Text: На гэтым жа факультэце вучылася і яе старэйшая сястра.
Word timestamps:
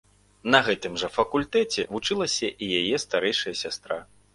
На 0.55 0.61
гэтым 0.69 0.93
жа 1.01 1.11
факультэце 1.19 1.87
вучылася 1.95 2.53
і 2.63 2.75
яе 2.83 3.05
старэйшая 3.09 3.61
сястра. 3.67 4.07